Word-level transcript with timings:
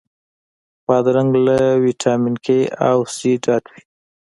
بادرنګ 0.85 1.31
له 1.45 1.57
ویټامین 1.83 2.35
K 2.45 2.47
او 2.89 2.97
C 3.15 3.17
ډک 3.43 3.63
وي. 3.71 3.81